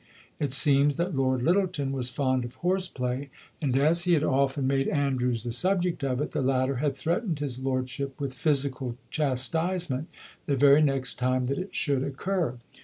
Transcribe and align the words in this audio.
It 0.39 0.51
seems 0.51 0.95
that 0.95 1.15
Lord 1.15 1.43
Lyttelton 1.43 1.91
was 1.91 2.09
fond 2.09 2.43
of 2.43 2.55
horseplay; 2.55 3.29
and, 3.61 3.77
as 3.77 4.05
he 4.05 4.13
had 4.13 4.23
often 4.23 4.65
made 4.65 4.87
Andrews 4.87 5.43
the 5.43 5.51
subject 5.51 6.03
of 6.03 6.19
it, 6.19 6.31
the 6.31 6.41
latter 6.41 6.77
had 6.77 6.95
threatened 6.97 7.37
his 7.37 7.59
lordship 7.59 8.19
with 8.19 8.33
physical 8.33 8.97
chastisement 9.11 10.07
the 10.47 10.55
very 10.55 10.81
next 10.81 11.19
time 11.19 11.45
that 11.45 11.59
it 11.59 11.75
should 11.75 12.01
occur. 12.03 12.57